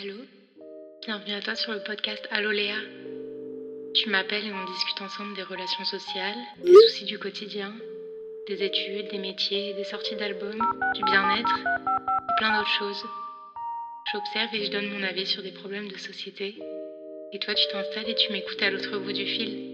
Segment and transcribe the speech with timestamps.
[0.00, 0.14] Allô?
[1.04, 2.76] Bienvenue à toi sur le podcast Allô Léa.
[3.94, 7.74] Tu m'appelles et on discute ensemble des relations sociales, des soucis du quotidien,
[8.46, 10.62] des études, des métiers, des sorties d'albums,
[10.94, 13.04] du bien-être et plein d'autres choses.
[14.12, 16.54] J'observe et je donne mon avis sur des problèmes de société.
[17.32, 19.67] Et toi, tu t'installes et tu m'écoutes à l'autre bout du fil.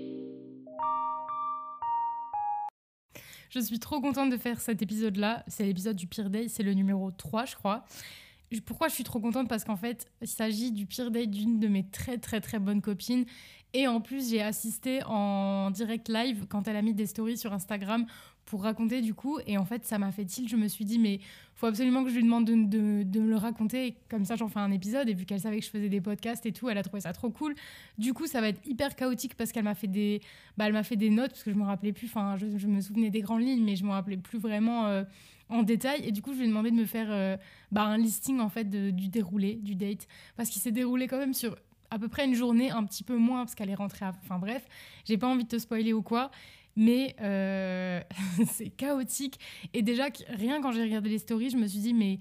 [3.55, 5.45] Je suis trop contente de faire cet épisode-là.
[5.47, 7.85] C'est l'épisode du Pire Day, c'est le numéro 3, je crois.
[8.61, 9.49] Pourquoi je suis trop contente?
[9.49, 12.81] Parce qu'en fait, il s'agit du Pire Day d'une de mes très très très bonnes
[12.83, 13.25] copines.
[13.73, 17.53] Et en plus, j'ai assisté en direct live quand elle a mis des stories sur
[17.53, 18.07] Instagram
[18.45, 19.39] pour raconter du coup.
[19.47, 20.49] Et en fait, ça m'a fait tilt.
[20.49, 21.19] Je me suis dit, mais
[21.55, 23.97] faut absolument que je lui demande de, me le raconter.
[24.09, 25.09] Comme ça, j'en fais un épisode.
[25.09, 27.13] Et vu qu'elle savait que je faisais des podcasts et tout, elle a trouvé ça
[27.13, 27.55] trop cool.
[27.99, 30.21] Du coup, ça va être hyper chaotique parce qu'elle m'a fait des,
[30.57, 32.07] bah, notes parce que je me rappelais plus.
[32.07, 34.87] Enfin, je, me souvenais des grandes lignes, mais je me rappelais plus vraiment.
[34.87, 35.05] Euh,
[35.49, 37.37] en détail et du coup je lui ai demandé de me faire euh,
[37.71, 41.35] bah, un listing en fait du déroulé du date parce qu'il s'est déroulé quand même
[41.35, 41.57] sur
[41.95, 44.05] à peu près une journée, un petit peu moins parce qu'elle est rentrée.
[44.05, 44.13] À...
[44.25, 44.67] Enfin bref,
[45.05, 46.31] j'ai pas envie de te spoiler ou quoi,
[46.77, 48.01] mais euh,
[48.47, 49.39] c'est chaotique.
[49.73, 52.19] Et déjà, rien quand j'ai regardé les stories, je me suis dit, mais,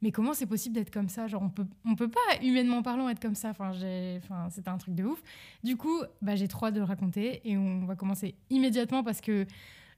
[0.00, 1.26] mais comment c'est possible d'être comme ça?
[1.26, 3.50] Genre, on peut, on peut pas, humainement parlant, être comme ça.
[3.50, 3.72] Enfin,
[4.16, 5.22] enfin c'était un truc de ouf.
[5.62, 9.46] Du coup, bah, j'ai trop de le raconter et on va commencer immédiatement parce que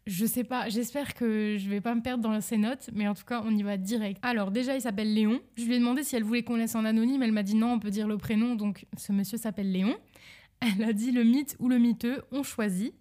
[0.07, 3.15] je sais pas, j'espère que je vais pas me perdre dans ces notes, mais en
[3.15, 4.19] tout cas, on y va direct.
[4.23, 5.41] Alors, déjà, il s'appelle Léon.
[5.57, 7.23] Je lui ai demandé si elle voulait qu'on laisse en anonyme.
[7.23, 9.97] Elle m'a dit non, on peut dire le prénom, donc ce monsieur s'appelle Léon.
[10.61, 12.95] Elle a dit le mythe ou le mytheux, on choisit.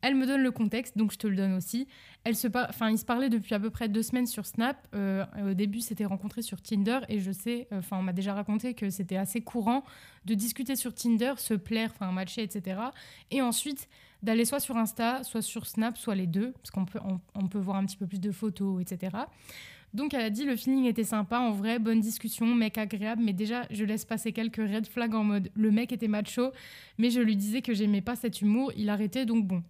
[0.00, 1.88] Elle me donne le contexte, donc je te le donne aussi.
[2.22, 4.86] Elle se enfin, ils se parlaient depuis à peu près deux semaines sur Snap.
[4.94, 8.74] Euh, au début, c'était rencontré sur Tinder et je sais, enfin, on m'a déjà raconté
[8.74, 9.84] que c'était assez courant
[10.24, 12.80] de discuter sur Tinder, se plaire, enfin, matcher, etc.
[13.30, 13.88] Et ensuite,
[14.22, 16.98] d'aller soit sur Insta, soit sur Snap, soit les deux, parce qu'on peut,
[17.34, 19.16] on, peut voir un petit peu plus de photos, etc.
[19.94, 23.32] Donc elle a dit le feeling était sympa, en vrai, bonne discussion, mec agréable, mais
[23.32, 26.52] déjà je laisse passer quelques red flags en mode le mec était macho,
[26.98, 29.62] mais je lui disais que j'aimais pas cet humour, il arrêtait donc bon.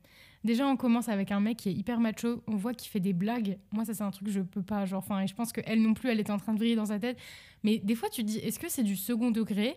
[0.44, 3.12] Déjà on commence avec un mec qui est hyper macho, on voit qu'il fait des
[3.12, 5.52] blagues, moi ça c'est un truc que je peux pas, genre, enfin, et je pense
[5.52, 7.18] qu'elle non plus elle était en train de vriller dans sa tête,
[7.62, 9.76] mais des fois tu te dis est-ce que c'est du second degré?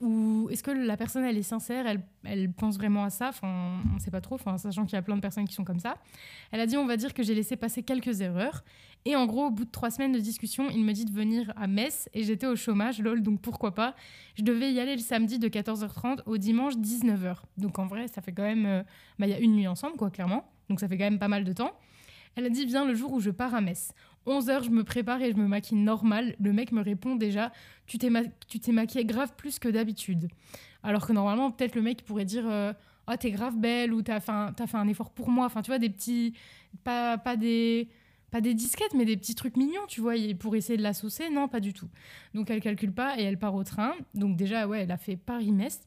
[0.00, 1.86] Ou est-ce que la personne, elle est sincère,
[2.24, 3.28] elle, pense vraiment à ça?
[3.28, 5.54] Enfin, on ne sait pas trop, enfin, sachant qu'il y a plein de personnes qui
[5.54, 5.96] sont comme ça.
[6.50, 8.64] Elle a dit, on va dire que j'ai laissé passer quelques erreurs.
[9.04, 11.52] Et en gros, au bout de trois semaines de discussion, il me dit de venir
[11.56, 13.94] à Metz et j'étais au chômage, lol, donc pourquoi pas?
[14.36, 17.36] Je devais y aller le samedi de 14h30 au dimanche 19h.
[17.58, 18.66] Donc en vrai, ça fait quand même...
[18.66, 18.82] Euh,
[19.18, 20.50] bah, il y a une nuit ensemble, quoi, clairement.
[20.68, 21.72] Donc ça fait quand même pas mal de temps.
[22.36, 23.92] Elle a dit, viens le jour où je pars à Metz.
[24.26, 26.34] 11h, je me prépare et je me maquille normal.
[26.40, 27.52] Le mec me répond déjà
[27.86, 30.28] Tu t'es, maquillée grave plus que d'habitude.
[30.82, 32.72] Alors que normalement, peut-être le mec pourrait dire euh,
[33.06, 35.46] Oh, t'es grave belle ou t'as fait, un, fait un effort pour moi.
[35.46, 36.34] Enfin, tu vois, des petits.
[36.84, 37.88] Pas, pas, des,
[38.30, 41.28] pas des disquettes, mais des petits trucs mignons, tu vois, pour essayer de la saucer.
[41.30, 41.88] Non, pas du tout.
[42.32, 43.92] Donc elle calcule pas et elle part au train.
[44.14, 45.80] Donc déjà, ouais, elle a fait Paris-Metz.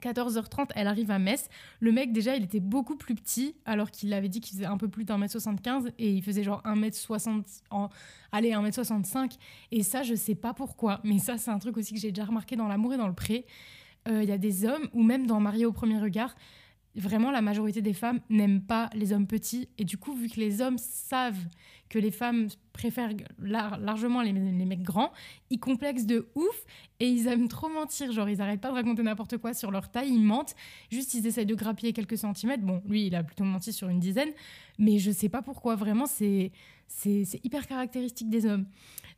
[0.00, 1.48] 14h30, elle arrive à Metz.
[1.80, 4.76] Le mec, déjà, il était beaucoup plus petit, alors qu'il avait dit qu'il faisait un
[4.76, 7.88] peu plus d'un mètre 75 et il faisait genre 1m60, en...
[8.32, 9.36] allez, 1m65.
[9.72, 12.26] Et ça, je sais pas pourquoi, mais ça, c'est un truc aussi que j'ai déjà
[12.26, 13.46] remarqué dans L'amour et dans le pré.
[14.08, 16.34] Euh, il y a des hommes, ou même dans Marié au premier regard,
[16.96, 19.68] vraiment la majorité des femmes n'aiment pas les hommes petits.
[19.78, 21.46] Et du coup, vu que les hommes savent
[21.88, 25.12] que les femmes préfèrent largement les, mecs grands,
[25.50, 26.64] ils complexent de ouf
[27.00, 28.12] et ils aiment trop mentir.
[28.12, 30.54] Genre, ils arrêtent pas de raconter n'importe quoi sur leur taille, ils mentent.
[30.90, 32.62] Juste, ils essayent de grappiller quelques centimètres.
[32.62, 34.30] Bon, lui, il a plutôt menti sur une dizaine,
[34.78, 35.74] mais je sais pas pourquoi.
[35.74, 36.52] Vraiment, c'est
[37.44, 38.66] hyper caractéristique des hommes.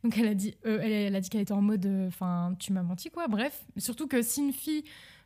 [0.03, 3.27] Donc, elle a dit, euh, qu'elle était en mode, euh, enfin, tu m'as menti quoi.
[3.27, 4.83] Bref, surtout que si une fille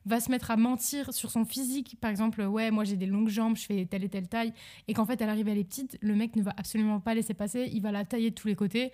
[0.08, 3.30] va se mettre à mentir sur son physique, par exemple, ouais, moi j'ai des longues
[3.30, 4.54] jambes, je fais telle et telle taille,
[4.88, 7.34] et qu'en fait elle arrive, elle est petite, le mec ne va absolument pas laisser
[7.34, 8.92] passer, il va la tailler de tous les côtés.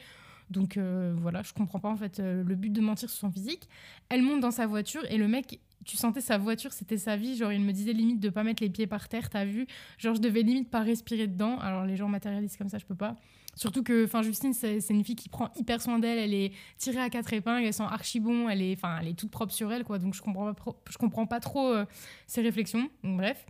[0.49, 3.31] Donc euh, voilà, je comprends pas en fait euh, le but de mentir sur son
[3.31, 3.67] physique.
[4.09, 7.35] Elle monte dans sa voiture et le mec, tu sentais sa voiture, c'était sa vie.
[7.35, 10.15] Genre, il me disait limite de pas mettre les pieds par terre, t'as vu Genre,
[10.15, 11.59] je devais limite pas respirer dedans.
[11.59, 13.15] Alors, les gens matérialisent comme ça, je peux pas.
[13.55, 16.99] Surtout que enfin Justine, c'est une fille qui prend hyper soin d'elle, elle est tirée
[16.99, 19.83] à quatre épingles, elle sent archi bon, elle est, elle est toute propre sur elle,
[19.83, 19.99] quoi.
[19.99, 20.53] Donc je comprends
[20.99, 21.85] comprends pas trop euh,
[22.27, 22.89] ses réflexions.
[23.03, 23.45] Donc, bref.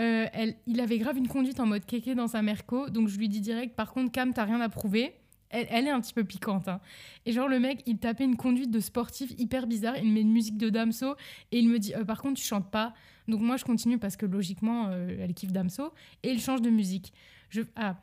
[0.00, 3.16] Euh, elle, il avait grave une conduite en mode kéké dans sa merco, donc je
[3.16, 5.14] lui dis direct, par contre, Cam, t'as rien à prouver.
[5.50, 6.66] Elle, est un petit peu piquante.
[6.66, 6.80] Hein.
[7.26, 9.96] Et genre, le mec, il tapait une conduite de sportif hyper bizarre.
[9.96, 11.14] Il met une musique de Damso
[11.52, 12.92] et il me dit euh, Par contre, tu chantes pas.
[13.28, 15.92] Donc, moi, je continue parce que logiquement, elle kiffe Damso.
[16.24, 17.12] Et il change de musique.
[17.50, 17.94] Je, ah,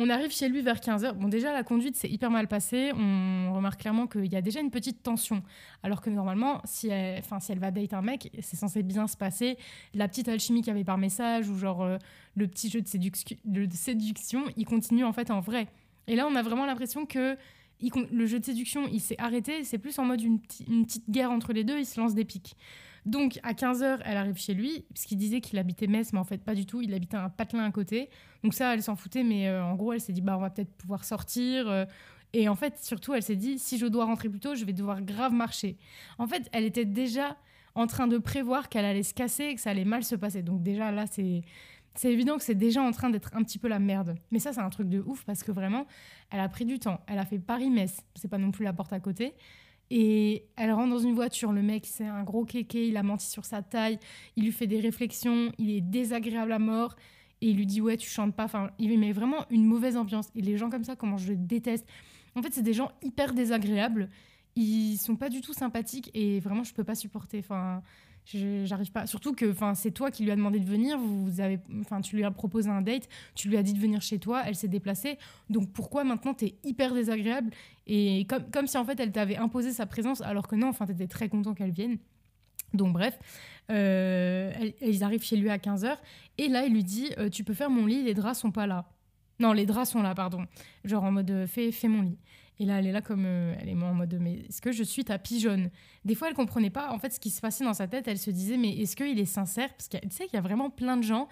[0.00, 1.12] on arrive chez lui vers 15h.
[1.12, 2.90] Bon, déjà, la conduite s'est hyper mal passée.
[2.94, 5.42] On remarque clairement qu'il y a déjà une petite tension.
[5.82, 9.18] Alors que normalement, si elle, si elle va date un mec, c'est censé bien se
[9.18, 9.58] passer.
[9.92, 11.98] La petite alchimie qu'il y avait par message ou genre euh,
[12.34, 12.86] le petit jeu de,
[13.74, 15.68] séduction, il continue en fait en vrai.
[16.06, 17.36] Et là, on a vraiment l'impression que
[18.10, 19.64] le jeu de séduction, il s'est arrêté.
[19.64, 21.78] C'est plus en mode une, une, petite guerre entre les deux.
[21.78, 22.56] Il se lance des pics.
[23.06, 26.24] Donc, à 15h, elle arrive chez lui, parce qu'il disait qu'il habitait Metz, mais en
[26.24, 26.82] fait, pas du tout.
[26.82, 28.10] Il habitait un patelin à côté.
[28.42, 30.50] Donc, ça, elle s'en foutait, mais euh, en gros, elle s'est dit, bah, on va
[30.50, 31.68] peut-être pouvoir sortir.
[31.68, 31.84] Euh.
[32.32, 34.72] et en fait, surtout, elle s'est dit, si je dois rentrer plus tôt, je vais
[34.72, 35.76] devoir grave marcher.
[36.18, 37.36] En fait, elle était déjà
[37.74, 40.42] en train de prévoir qu'elle allait se casser et que ça allait mal se passer.
[40.42, 41.42] Donc, déjà, là, c'est.
[41.96, 44.14] C'est évident que c'est déjà en train d'être un petit peu la merde.
[44.30, 45.86] Mais ça, c'est un truc de ouf parce que vraiment,
[46.30, 47.00] elle a pris du temps.
[47.08, 48.04] Elle a fait Paris-Metz.
[48.14, 49.34] C'est pas non plus la porte à côté.
[49.90, 53.26] Et elle rentre dans une voiture, le mec c'est un gros kéké, il a menti
[53.26, 53.98] sur sa taille,
[54.36, 56.94] il lui fait des réflexions, il est désagréable à mort,
[57.40, 60.28] et il lui dit ouais tu chantes pas, enfin il met vraiment une mauvaise ambiance.
[60.36, 61.86] Et les gens comme ça, comment je les déteste.
[62.36, 64.10] En fait c'est des gens hyper désagréables,
[64.54, 67.40] ils sont pas du tout sympathiques et vraiment je peux pas supporter.
[67.40, 67.82] Enfin
[68.64, 69.06] j'arrive pas.
[69.06, 71.58] Surtout que c'est toi qui lui as demandé de venir, vous avez,
[72.02, 74.54] tu lui as proposé un date, tu lui as dit de venir chez toi, elle
[74.54, 75.18] s'est déplacée.
[75.48, 77.50] Donc pourquoi maintenant tu es hyper désagréable
[77.86, 80.86] Et comme, comme si en fait elle t'avait imposé sa présence alors que non, enfin
[80.86, 81.98] tu étais très content qu'elle vienne.
[82.72, 83.18] Donc bref,
[83.70, 85.96] euh, ils arrivent chez lui à 15h
[86.38, 88.66] et là il lui dit euh, Tu peux faire mon lit, les draps sont pas
[88.66, 88.86] là.
[89.40, 90.46] Non, les draps sont là, pardon.
[90.84, 92.18] Genre en mode fais, fais mon lit.
[92.60, 93.24] Et là, elle est là comme.
[93.24, 95.70] Euh, elle est en mode Mais est-ce que je suis ta pigeonne?
[96.04, 98.06] Des fois, elle comprenait pas en fait ce qui se passait dans sa tête.
[98.06, 99.70] Elle se disait Mais est-ce qu'il est sincère?
[99.70, 101.26] Parce que tu sais qu'il y a vraiment plein de gens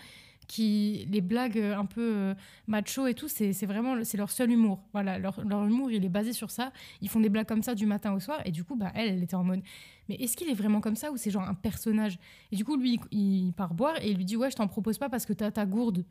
[0.46, 1.06] qui.
[1.10, 2.34] Les blagues euh, un peu euh,
[2.66, 4.02] macho et tout, c'est vraiment.
[4.04, 4.80] C'est leur seul humour.
[4.94, 6.72] Voilà, leur, leur, humour, il est basé sur ça.
[7.02, 8.40] Ils font des blagues comme ça du matin au soir.
[8.46, 9.60] Et du coup, bah, elle, elle était en mode
[10.08, 12.18] Mais est-ce qu'il est vraiment comme ça ou c'est genre un personnage?
[12.52, 14.96] Et du coup, lui, il, part boire et il lui dit Ouais, je t'en propose
[14.96, 16.06] pas parce que t'as ta gourde.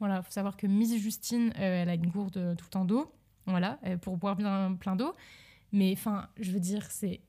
[0.00, 3.10] Voilà, faut savoir que Miss Justine, elle a une gourde tout en dos
[3.46, 5.14] voilà, euh, pour boire bien plein d'eau.
[5.72, 7.20] Mais enfin, je veux dire, c'est.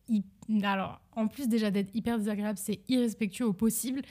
[0.64, 4.02] Alors, en plus déjà d'être hyper désagréable, c'est irrespectueux au possible.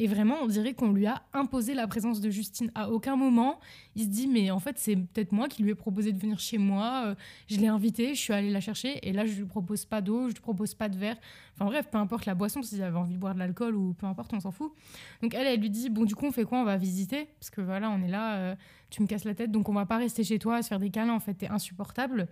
[0.00, 2.70] Et vraiment, on dirait qu'on lui a imposé la présence de Justine.
[2.76, 3.58] À aucun moment,
[3.96, 6.38] il se dit, mais en fait, c'est peut-être moi qui lui ai proposé de venir
[6.38, 7.02] chez moi.
[7.06, 7.14] Euh,
[7.48, 9.06] je l'ai invité, je suis allée la chercher.
[9.08, 11.16] Et là, je lui propose pas d'eau, je lui propose pas de verre.
[11.54, 14.06] Enfin bref, peu importe la boisson, s'il avait envie de boire de l'alcool ou peu
[14.06, 14.72] importe, on s'en fout.
[15.20, 16.60] Donc elle, elle lui dit, bon, du coup, on fait quoi?
[16.60, 18.54] On va visiter Parce que voilà, on est là, euh,
[18.90, 20.78] tu me casses la tête, donc on va pas rester chez toi à se faire
[20.78, 21.14] des câlins.
[21.14, 22.28] En fait, t'es insupportable.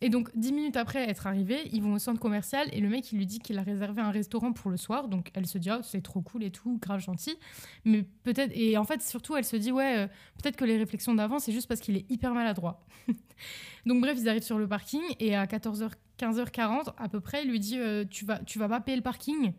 [0.00, 3.10] Et donc, dix minutes après être arrivés, ils vont au centre commercial et le mec,
[3.12, 5.08] il lui dit qu'il a réservé un restaurant pour le soir.
[5.08, 7.36] Donc, elle se dit, oh, c'est trop cool et tout, grave gentil.
[7.84, 10.06] Mais peut-être, et en fait, surtout, elle se dit, ouais, euh,
[10.42, 12.84] peut-être que les réflexions d'avant, c'est juste parce qu'il est hyper maladroit.
[13.86, 17.50] donc, bref, ils arrivent sur le parking et à 14h, 15h40 à peu près, il
[17.50, 19.52] lui dit, euh, tu, vas, tu vas pas payer le parking?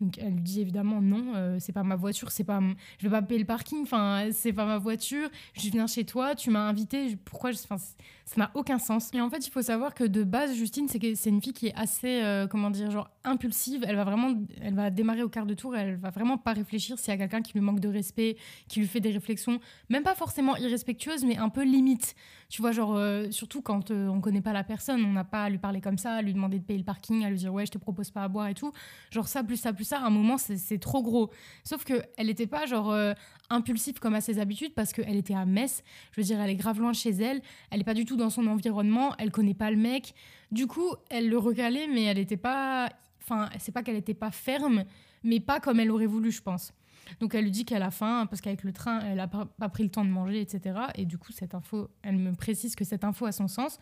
[0.00, 2.60] Donc elle lui dit évidemment non, euh, c'est pas ma voiture, c'est pas,
[2.98, 5.28] je vais pas payer le parking, enfin c'est pas ma voiture.
[5.54, 9.10] Je viens chez toi, tu m'as invité, pourquoi Enfin ça n'a aucun sens.
[9.12, 11.68] Et en fait il faut savoir que de base Justine c'est c'est une fille qui
[11.68, 13.84] est assez euh, comment dire genre impulsive.
[13.86, 16.98] Elle va vraiment, elle va démarrer au quart de tour, elle va vraiment pas réfléchir
[16.98, 18.36] s'il y a quelqu'un qui lui manque de respect,
[18.68, 22.14] qui lui fait des réflexions, même pas forcément irrespectueuses, mais un peu limite.
[22.48, 25.50] Tu vois genre euh, surtout quand on connaît pas la personne, on n'a pas à
[25.50, 27.66] lui parler comme ça, à lui demander de payer le parking, à lui dire ouais
[27.66, 28.72] je te propose pas à boire et tout.
[29.10, 31.30] Genre ça plus ça plus à un moment, c'est trop gros.
[31.64, 33.12] Sauf qu'elle n'était pas genre euh,
[33.50, 35.82] impulsive comme à ses habitudes parce qu'elle était à Metz.
[36.12, 37.42] Je veux dire, elle est grave loin de chez elle.
[37.70, 39.14] Elle n'est pas du tout dans son environnement.
[39.18, 40.14] Elle connaît pas le mec.
[40.52, 42.90] Du coup, elle le recalait, mais elle n'était pas.
[43.22, 44.84] Enfin, c'est pas qu'elle n'était pas ferme,
[45.22, 46.72] mais pas comme elle aurait voulu, je pense.
[47.18, 49.82] Donc elle lui dit qu'elle a faim parce qu'avec le train, elle n'a pas, pris
[49.82, 50.78] le temps de manger, etc.
[50.94, 53.78] Et du coup, cette info, elle me précise que cette info a son sens.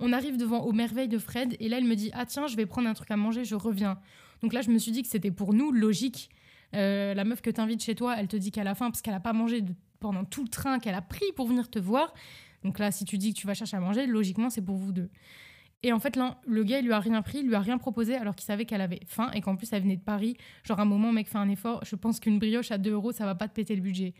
[0.00, 2.56] On arrive devant Aux Merveilles de Fred et là, elle me dit Ah tiens, je
[2.56, 3.98] vais prendre un truc à manger, je reviens.
[4.42, 6.30] Donc là, je me suis dit que c'était pour nous logique.
[6.74, 9.14] Euh, la meuf que t'invites chez toi, elle te dit qu'à la fin, parce qu'elle
[9.14, 9.62] a pas mangé
[10.00, 12.12] pendant tout le train qu'elle a pris pour venir te voir.
[12.64, 14.92] Donc là, si tu dis que tu vas chercher à manger, logiquement, c'est pour vous
[14.92, 15.10] deux.
[15.82, 17.78] Et en fait, là, le gars, il lui a rien pris, il lui a rien
[17.78, 20.36] proposé alors qu'il savait qu'elle avait faim et qu'en plus, elle venait de Paris.
[20.64, 21.84] Genre, un moment, mec, fait un effort.
[21.84, 24.14] Je pense qu'une brioche à 2 euros, ça va pas te péter le budget.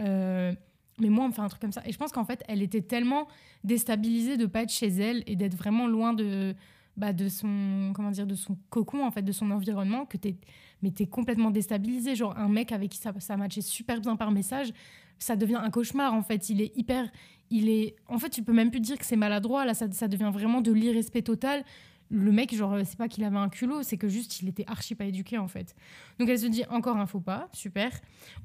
[0.00, 0.52] Euh,
[0.98, 1.82] mais moi, on me fait un truc comme ça.
[1.86, 3.28] Et je pense qu'en fait, elle était tellement
[3.62, 6.56] déstabilisée de pas être chez elle et d'être vraiment loin de,
[6.98, 10.34] bah, de son comment dire de son cocon en fait de son environnement que t'es
[10.82, 14.32] mais t'es complètement déstabilisé genre un mec avec qui ça ça matchait super bien par
[14.32, 14.72] message
[15.20, 17.08] ça devient un cauchemar en fait il est hyper
[17.50, 20.08] il est en fait tu peux même plus dire que c'est maladroit là ça, ça
[20.08, 21.64] devient vraiment de l'irrespect total
[22.10, 24.94] le mec genre c'est pas qu'il avait un culot c'est que juste il était archi
[24.94, 25.74] pas éduqué en fait
[26.18, 27.90] donc elle se dit encore un faux pas super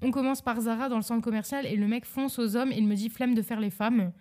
[0.01, 2.77] on commence par Zara dans le centre commercial et le mec fonce aux hommes et
[2.77, 4.11] il me dit flemme de faire les femmes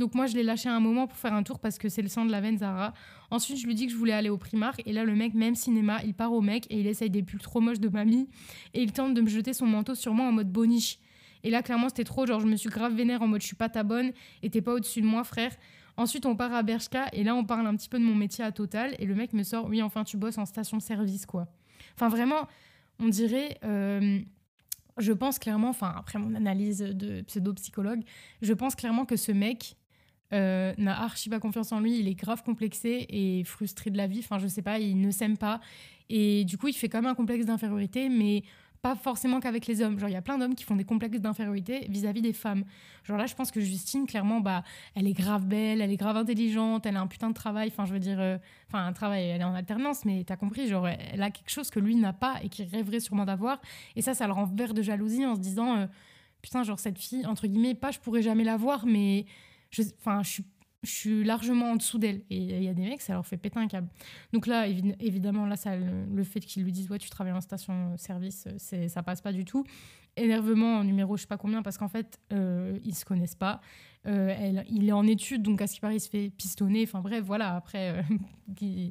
[0.00, 2.08] donc moi, je l'ai lâché un moment pour faire un tour parce que c'est le
[2.08, 2.94] sang de la veine Zara.
[3.30, 4.82] Ensuite, je lui dis que je voulais aller au Primark.
[4.86, 7.42] Et là, le mec, même cinéma, il part au mec et il essaye des pulls
[7.42, 8.26] trop moches de mamie.
[8.72, 10.98] Et il tente de me jeter son manteau sur moi en mode boniche.
[11.44, 12.26] Et là, clairement, c'était trop.
[12.26, 14.60] Genre, je me suis grave vénère en mode je suis pas ta bonne et t'es
[14.60, 15.52] pas au-dessus de moi, frère.
[15.96, 18.44] Ensuite, on part à Bershka et là, on parle un petit peu de mon métier
[18.44, 18.94] à Total.
[18.98, 21.48] Et le mec me sort Oui, enfin, tu bosses en station-service, quoi.
[21.94, 22.48] Enfin, vraiment,
[22.98, 23.58] on dirait.
[23.64, 24.20] Euh,
[24.98, 28.02] je pense clairement, enfin, après mon analyse de pseudo-psychologue,
[28.42, 29.76] je pense clairement que ce mec,
[30.32, 34.06] euh, n'a archi pas confiance en lui, il est grave complexé et frustré de la
[34.06, 34.20] vie.
[34.20, 35.60] Enfin, je sais pas, il ne s'aime pas.
[36.08, 38.44] Et du coup, il fait comme un complexe d'infériorité, mais
[38.82, 39.98] pas forcément qu'avec les hommes.
[39.98, 42.64] Genre, il y a plein d'hommes qui font des complexes d'infériorité vis-à-vis des femmes.
[43.04, 44.62] Genre là, je pense que Justine, clairement, bah,
[44.94, 47.68] elle est grave belle, elle est grave intelligente, elle a un putain de travail.
[47.68, 50.68] Enfin, je veux dire, euh, enfin, un travail, elle est en alternance, mais t'as compris,
[50.68, 53.60] genre, elle a quelque chose que lui n'a pas et qu'il rêverait sûrement d'avoir.
[53.96, 55.86] Et ça, ça le rend vert de jalousie en se disant, euh,
[56.42, 59.26] putain, genre, cette fille, entre guillemets, pas, je pourrais jamais la voir, mais
[60.00, 60.44] enfin, je suis
[60.82, 62.22] je suis largement en dessous d'elle.
[62.30, 63.88] Et il y a des mecs, ça leur fait péter un câble.
[64.32, 68.48] Donc là, évidemment, là, ça, le, fait qu'ils lui disent Ouais, tu travailles en station-service,
[68.56, 69.64] c'est, ça passe pas du tout.
[70.16, 73.60] Énervement en numéro, je sais pas combien, parce qu'en fait, euh, ils se connaissent pas.
[74.06, 76.84] Euh, il est en études, donc à ce qui paraît, il se fait pistonner.
[76.84, 78.02] Enfin bref, voilà, après, euh,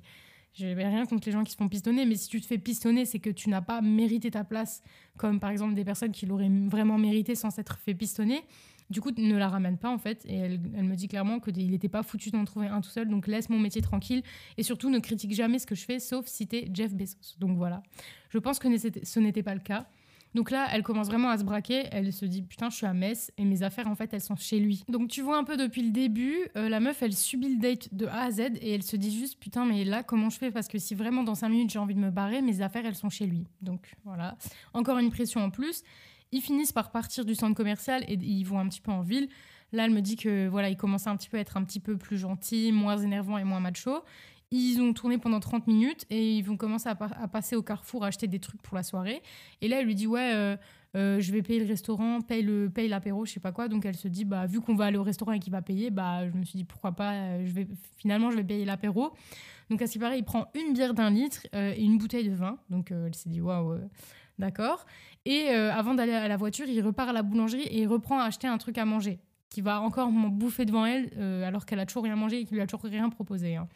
[0.54, 2.60] je n'ai rien contre les gens qui se font pistonner, mais si tu te fais
[2.60, 4.84] pistonner, c'est que tu n'as pas mérité ta place,
[5.18, 8.44] comme par exemple des personnes qui l'auraient vraiment mérité sans s'être fait pistonner.
[8.90, 10.26] Du coup, ne la ramène pas en fait.
[10.26, 13.08] Et elle, me dit clairement qu'il n'était pas foutu d'en trouver un tout seul.
[13.08, 14.24] Donc laisse mon métier tranquille.
[14.58, 17.38] Et surtout, ne critique jamais ce que je fais, sauf si t'es Jeff Bezos.
[17.40, 17.84] Donc voilà.
[18.30, 19.88] Je pense que ce n'était pas le cas.
[20.36, 21.88] Donc là, elle commence vraiment à se braquer.
[21.92, 24.36] Elle se dit putain, je suis à Metz et mes affaires en fait, elles sont
[24.36, 24.84] chez lui.
[24.88, 27.94] Donc tu vois un peu depuis le début, euh, la meuf, elle subit le date
[27.94, 30.52] de A à Z et elle se dit juste putain, mais là, comment je fais?
[30.52, 32.96] Parce que si vraiment dans 5 minutes j'ai envie de me barrer, mes affaires, elles
[32.96, 33.46] sont chez lui.
[33.62, 34.38] Donc voilà,
[34.74, 35.84] encore une pression en plus.
[36.32, 39.30] Ils finissent par partir du centre commercial et ils vont un petit peu en ville.
[39.72, 41.80] Là, elle me dit que voilà, il commence un petit peu à être un petit
[41.80, 44.04] peu plus gentil, moins énervant et moins macho.
[44.52, 48.26] Ils ont tourné pendant 30 minutes et ils vont commencer à, passer au carrefour acheter
[48.26, 49.22] des trucs pour la soirée.
[49.62, 50.58] Et là, elle lui dit Ouais, euh,
[50.96, 53.68] euh, je vais payer le restaurant, paye le paye l'apéro, je sais pas quoi.
[53.68, 55.92] Donc elle se dit Bah, vu qu'on va aller au restaurant et qu'il va payer,
[55.92, 57.68] bah, je me suis dit Pourquoi pas, euh, je vais,
[57.98, 59.12] finalement, je vais payer l'apéro.
[59.70, 62.34] Donc à ce qui paraît, il prend une bière d'un litre et une bouteille de
[62.34, 62.58] vin.
[62.72, 63.78] Donc elle s'est dit Waouh,
[64.40, 64.86] d'accord?
[65.26, 68.20] Et euh, avant d'aller à la voiture, il repart à la boulangerie et il reprend
[68.20, 69.20] à acheter un truc à manger,
[69.50, 72.56] qui va encore bouffer devant elle, euh, alors qu'elle a toujours rien mangé et qu'il
[72.56, 73.56] lui a toujours rien proposé.
[73.56, 73.68] Hein.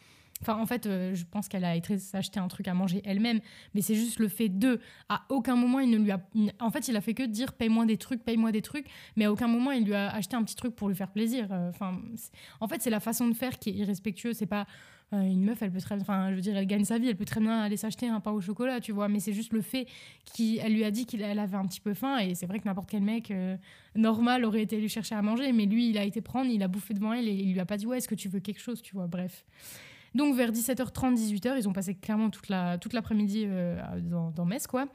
[0.43, 3.39] Enfin, en fait, euh, je pense qu'elle a été s'acheter un truc à manger elle-même,
[3.73, 4.79] mais c'est juste le fait de.
[5.09, 6.19] À aucun moment, il ne lui a.
[6.59, 9.31] En fait, il a fait que dire paye-moi des trucs, paye-moi des trucs, mais à
[9.31, 11.47] aucun moment, il lui a acheté un petit truc pour lui faire plaisir.
[11.51, 11.99] Enfin,
[12.59, 14.37] en fait, c'est la façon de faire qui est irrespectueuse.
[14.37, 14.67] C'est pas
[15.13, 17.15] euh, une meuf, elle peut très, enfin, je veux dire, elle gagne sa vie, elle
[17.15, 19.09] peut très bien aller s'acheter un pain au chocolat, tu vois.
[19.09, 19.85] Mais c'est juste le fait
[20.35, 22.89] qu'elle lui a dit qu'elle avait un petit peu faim, et c'est vrai que n'importe
[22.89, 23.55] quel mec euh,
[23.95, 26.67] normal aurait été lui chercher à manger, mais lui, il a été prendre, il a
[26.67, 28.61] bouffé devant elle, et il lui a pas dit ouais, est-ce que tu veux quelque
[28.61, 29.07] chose, tu vois.
[29.07, 29.45] Bref.
[30.15, 34.45] Donc vers 17h30, 18h, ils ont passé clairement toute la toute l'après-midi euh, dans, dans,
[34.45, 34.87] Metz, quoi.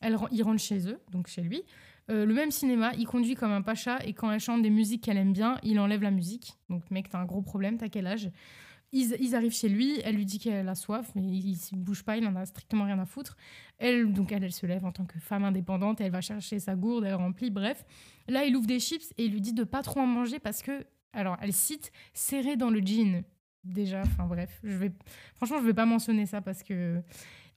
[0.00, 1.62] Elle, ils rentrent chez eux, donc chez lui.
[2.08, 5.16] le même cinéma, il conduit comme un pacha et quand elle chante des musiques qu'elle
[5.16, 6.52] aime bien, il enlève la musique.
[6.68, 8.30] Donc mec, t'as un gros problème, t'as quel âge?
[8.92, 12.16] Ils, arrivent chez lui, elle lui dit qu'elle a soif, mais il ne bouge pas,
[12.16, 13.36] il en a strictement rien à foutre.
[13.78, 16.76] Elle, donc elle, elle se lève en tant que femme indépendante, elle va chercher sa
[16.76, 17.84] gourde, elle remplit, bref.
[18.28, 20.62] Là, il ouvre des chips et il lui dit de pas trop en manger parce
[20.62, 23.22] que, alors, elle cite serré dans le jean.
[23.66, 24.92] Déjà, enfin bref, je vais,
[25.34, 27.02] franchement, je vais pas mentionner ça parce que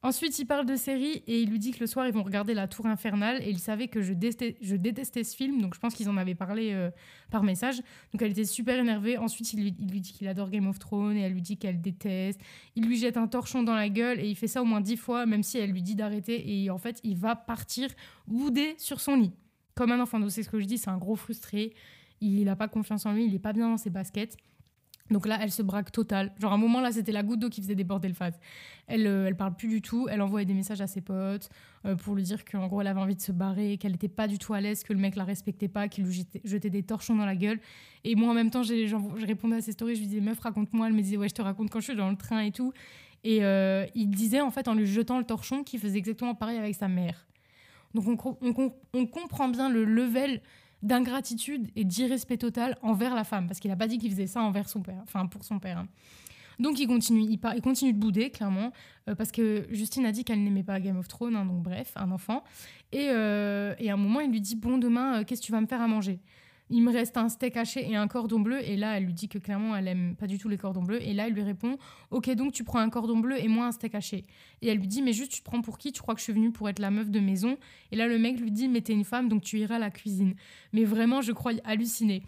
[0.02, 2.54] Ensuite, il parle de série et il lui dit que le soir, ils vont regarder
[2.54, 3.42] La Tour Infernale.
[3.44, 6.72] Et il savait que je, détestais, ce film, donc je pense qu'ils en avaient parlé
[6.72, 6.90] euh,
[7.32, 7.82] par message.
[8.14, 9.18] Donc elle était super énervée.
[9.18, 12.40] Ensuite, il lui, dit qu'il adore Game of Thrones et elle lui dit qu'elle déteste.
[12.76, 14.96] Il lui jette un torchon dans la gueule et il fait ça au moins dix
[14.96, 16.64] fois, même si elle lui dit d'arrêter.
[16.64, 17.90] Et en fait, il va partir
[18.26, 19.34] boudé sur son lit.
[19.76, 20.22] Comme un enfant.
[20.22, 21.74] Donc c'est ce que je dis, c'est un gros frustré.
[22.22, 24.38] Il n'a pas confiance en lui, il n'est pas bien dans ses baskets.
[25.10, 26.32] Donc là, elle se braque total.
[26.40, 28.40] Genre, à un moment, là, c'était la goutte d'eau qui faisait déborder le phase.
[28.88, 30.08] Elle, euh, elle parle plus du tout.
[30.10, 31.50] Elle envoie des messages à ses potes
[31.86, 34.28] euh, pour lui dire qu'en gros, elle avait envie de se barrer, qu'elle n'était pas
[34.28, 37.16] du tout à l'aise, que le mec la respectait pas, qu'il lui jetait, des torchons
[37.16, 37.60] dans la gueule.
[38.04, 39.96] Et moi, en même temps, j'ai, je répondais à ses stories.
[39.96, 40.88] Je lui disais, meuf, raconte-moi.
[40.88, 42.72] Elle me disait, ouais, je te raconte quand je suis dans le train et tout.
[43.24, 46.58] Et euh, il disait, en fait, en lui jetant le torchon, qu'il faisait exactement pareil
[46.58, 47.26] avec sa mère.
[47.96, 50.42] Donc, on, on, on comprend bien le level
[50.82, 54.42] d'ingratitude et d'irrespect total envers la femme, parce qu'il n'a pas dit qu'il faisait ça
[54.42, 55.80] envers son père, enfin pour son père.
[55.80, 55.88] Hein.
[56.60, 58.72] Donc il continue, il, il, continue de bouder, clairement,
[59.08, 61.94] euh, parce que Justine a dit qu'elle n'aimait pas Game of Thrones, hein, donc bref,
[61.96, 62.44] un enfant.
[62.92, 65.52] Et, euh, et, à un moment, il lui dit, bon, demain, euh, qu'est-ce que tu
[65.52, 66.20] vas me faire à manger?
[66.70, 68.60] Il me reste un steak haché et un cordon bleu.
[68.64, 71.02] Et là, elle lui dit que clairement, elle aime pas du tout les cordons bleus.
[71.02, 71.78] Et là, elle lui répond
[72.12, 74.26] Ok, donc tu prends un cordon bleu et moi un steak haché.
[74.62, 75.92] Et elle lui dit Mais juste, tu te prends pour qui?
[75.92, 77.58] Tu crois que je suis venue pour être la meuf de maison?
[77.92, 79.90] Et là, le mec lui dit Mais t'es une femme, donc tu iras à la
[79.90, 80.36] cuisine.
[80.74, 82.22] Mais vraiment, je crois halluciner.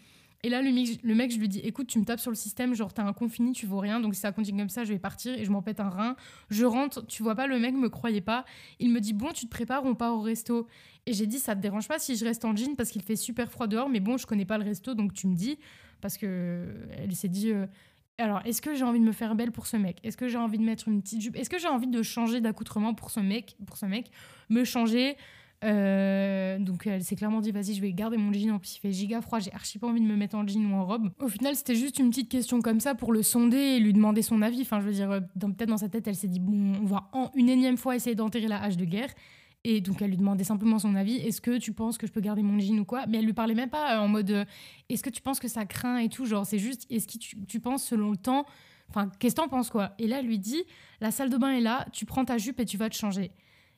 [0.43, 2.93] Et là, le mec, je lui dis écoute, tu me tapes sur le système, genre
[2.93, 5.37] t'as un confini, tu vaux rien, donc si ça continue comme ça, je vais partir
[5.37, 6.15] et je m'en pète un rein.
[6.49, 8.45] Je rentre, tu vois pas, le mec me croyait pas.
[8.79, 10.67] Il me dit bon, tu te prépares, on part au resto.
[11.05, 13.15] Et j'ai dit ça te dérange pas si je reste en jean parce qu'il fait
[13.15, 15.59] super froid dehors, mais bon, je connais pas le resto, donc tu me dis.
[16.01, 16.65] Parce que
[16.97, 17.51] elle s'est dit.
[17.51, 17.67] Euh,
[18.17, 19.97] alors, est-ce que j'ai envie de me faire belle pour ce mec?
[20.03, 21.35] Est-ce que j'ai envie de mettre une petite jupe?
[21.35, 24.11] Est-ce que j'ai envie de changer d'accoutrement pour ce mec Pour ce mec,
[24.49, 25.17] me changer,
[25.63, 28.77] Euh, donc elle s'est clairement dit vas-y je vais garder mon jean en plus.
[28.77, 30.85] Il fait giga froid j'ai archi pas envie de me mettre en jean ou en
[30.85, 31.11] robe.
[31.19, 34.23] Au final c'était juste une petite question comme ça pour le sonder et lui demander
[34.23, 34.61] son avis.
[34.61, 37.09] Enfin je veux dire euh, peut-être dans sa tête elle s'est dit bon on va
[37.13, 39.09] en une énième fois essayer d'enterrer la hache de guerre.
[39.63, 41.17] Et donc elle lui demandait simplement son avis.
[41.17, 43.05] Est-ce que tu penses que je peux garder mon jean ou quoi?
[43.07, 44.47] Mais elle lui parlait même pas en mode
[44.89, 46.25] est-ce que tu penses que ça craint et tout?
[46.25, 48.45] Genre c'est juste est-ce que tu, tu penses selon le temps?
[48.89, 49.91] Enfin, qu'est-ce que t'en penses quoi?
[49.99, 50.63] Et là, elle lui dit
[50.99, 53.31] La salle de bain est là, tu prends ta jupe et tu vas te changer.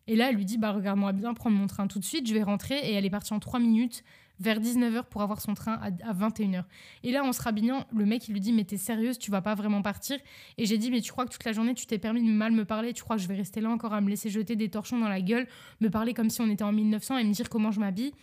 [0.07, 2.33] Et là, elle lui dit Bah, regarde-moi bien prendre mon train tout de suite, je
[2.33, 2.77] vais rentrer.
[2.77, 4.03] Et elle est partie en 3 minutes
[4.39, 6.63] vers 19h pour avoir son train à, 21h.
[7.03, 9.41] Et là, en se rhabillant, le mec, il lui dit Mais t'es sérieuse, tu vas
[9.41, 10.17] pas vraiment partir
[10.57, 12.51] Et j'ai dit Mais tu crois que toute la journée, tu t'es permis de mal
[12.51, 12.93] me parler?
[12.93, 15.09] Tu crois que je vais rester là encore à me laisser jeter des torchons dans
[15.09, 15.47] la gueule,
[15.81, 18.13] me parler comme si on était en 1900 et me dire comment je m'habille?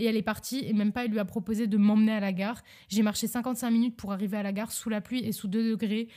[0.00, 2.32] Et elle est partie, et même pas, elle lui a proposé de m'emmener à la
[2.32, 2.62] gare.
[2.88, 5.70] J'ai marché 55 minutes pour arriver à la gare sous la pluie et sous 2
[5.70, 6.08] degrés.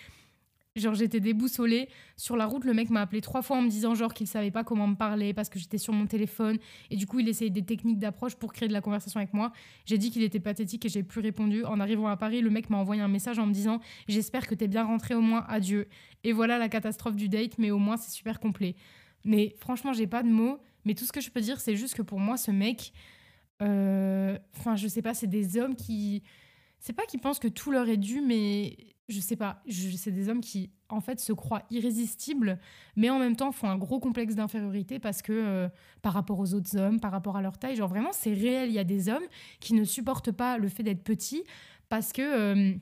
[0.76, 1.90] Genre j'étais déboussolée.
[2.16, 4.52] Sur la route, le mec m'a appelé trois fois en me disant genre qu'il savait
[4.52, 6.58] pas comment me parler parce que j'étais sur mon téléphone.
[6.90, 9.52] Et du coup, il essayait des techniques d'approche pour créer de la conversation avec moi.
[9.86, 11.66] J'ai dit qu'il était pathétique et j'ai plus répondu.
[11.66, 14.56] En arrivant à Paris, le mec m'a envoyé un message en me disant J'espère que
[14.56, 15.90] t'es bien rentré au moins, adieu.
[16.24, 18.76] Et voilà la catastrophe du date, mais au moins c'est super complet.
[19.26, 20.60] Mais franchement, j'ai pas de mots.
[20.86, 22.94] Mais tout ce que je peux dire, c'est juste que pour moi, ce mec,
[23.62, 26.24] euh, enfin, je sais pas, c'est des hommes qui.
[26.80, 28.76] C'est pas qu'ils pensent que tout leur est dû, mais
[29.12, 32.60] je sais pas, c'est des hommes qui en fait se croient irrésistibles,
[32.96, 35.70] mais en même temps font un gros complexe d'infériorité parce que euh,
[36.02, 38.70] par rapport aux autres hommes, par rapport à leur taille, genre vraiment c'est réel.
[38.70, 39.24] Il y a des hommes
[39.60, 41.44] qui ne supportent pas le fait d'être petits
[41.90, 42.74] parce que euh,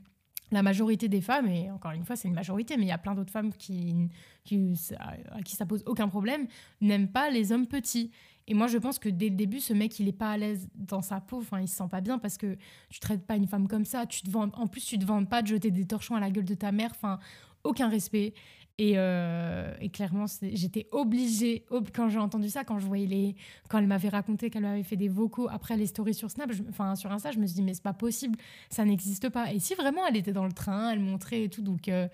[0.51, 2.98] la majorité des femmes, et encore une fois c'est une majorité, mais il y a
[2.98, 4.09] plein d'autres femmes qui,
[4.43, 6.48] qui, à qui ça pose aucun problème,
[6.81, 8.12] n'aiment pas les hommes petits.
[8.50, 10.68] Et moi, je pense que dès le début, ce mec, il est pas à l'aise
[10.75, 11.38] dans sa peau.
[11.38, 12.58] Enfin, il se sent pas bien parce que
[12.89, 14.06] tu traites pas une femme comme ça.
[14.08, 14.36] Tu te.
[14.36, 16.72] En plus, tu te vends pas de jeter des torchons à la gueule de ta
[16.72, 16.89] mère.
[16.91, 17.20] Enfin,
[17.63, 18.34] aucun respect.
[18.79, 23.36] Et, euh, clairement, j'étais obligée, quand j'ai entendu ça, quand je voyais les,
[23.68, 26.96] quand elle m'avait raconté qu'elle avait fait des vocaux après les stories sur Snap, enfin
[26.96, 28.39] sur Insta, je me suis dit mais c'est pas possible,
[28.70, 29.51] ça n'existe pas.
[29.51, 32.08] Et si vraiment elle était dans le train, elle montrait et tout, donc euh,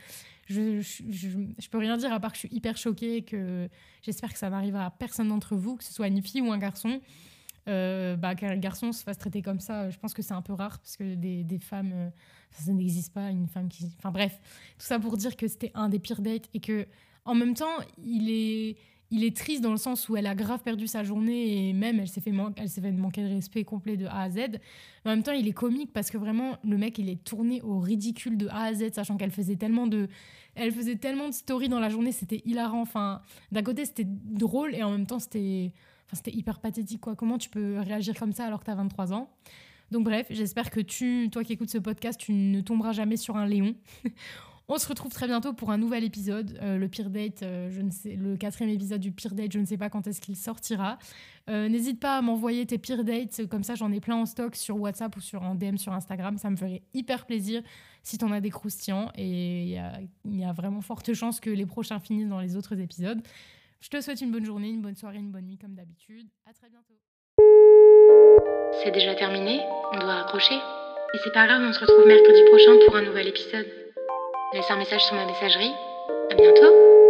[0.45, 3.67] je, je, peux rien dire à part que je suis hyper choquée, que
[4.01, 6.57] j'espère que ça n'arrivera à personne d'entre vous, que ce soit une fille ou un
[6.57, 7.01] garçon.
[7.67, 10.53] Euh, bah, qu'un garçon se fasse traiter comme ça, je pense que c'est un peu
[10.53, 12.09] rare parce que des, des femmes, euh,
[12.51, 13.91] ça, n'existe pas, une femme qui.
[13.97, 14.39] Enfin bref,
[14.77, 16.85] tout ça pour dire que c'était un des pires dates et que
[17.25, 18.77] en même temps, il est
[19.11, 21.99] il est triste dans le sens où elle a grave perdu sa journée et même
[21.99, 22.33] elle s'est fait,
[22.67, 24.35] s'est fait manquer de respect complet de A à Z.
[24.37, 27.61] Mais en même temps, il est comique parce que vraiment, le mec, il est tourné
[27.61, 30.07] au ridicule de A à Z, sachant qu'elle faisait tellement de,
[30.55, 32.81] elle faisait tellement de stories dans la journée, c'était hilarant.
[32.81, 35.71] Enfin, d'un côté, c'était drôle et en même temps, c'était,
[36.11, 37.01] enfin, hyper pathétique.
[37.01, 37.15] Quoi.
[37.15, 39.29] Comment tu peux réagir comme ça alors que tu as 23 ans?
[39.91, 43.37] Donc bref, j'espère que tu, toi qui écoutes ce podcast, tu ne tomberas jamais sur
[43.37, 43.75] un léon.
[44.67, 46.57] On se retrouve très bientôt pour un nouvel épisode.
[46.61, 49.59] Euh, le pire date, euh, je ne sais, le quatrième épisode du pire date, je
[49.59, 50.97] ne sais pas quand est-ce qu'il sortira.
[51.49, 54.55] Euh, n'hésite pas à m'envoyer tes pires dates, comme ça j'en ai plein en stock
[54.55, 56.39] sur WhatsApp ou sur en DM sur Instagram.
[56.39, 57.61] Ça me ferait hyper plaisir
[58.01, 59.11] si tu en as des croustillants.
[59.15, 59.77] Et
[60.25, 63.21] il y a, vraiment forte chance que les prochains finissent dans les autres épisodes.
[63.81, 66.27] Je te souhaite une bonne journée, une bonne soirée, une bonne nuit comme d'habitude.
[66.47, 66.95] À très bientôt.
[68.83, 69.59] C'est déjà terminé,
[69.93, 70.55] on doit raccrocher.
[70.55, 73.84] Et c'est pas grave, on se retrouve mercredi prochain pour un nouvel épisode.
[74.53, 75.75] Laisse un message sur ma messagerie.
[76.31, 77.04] À bientôt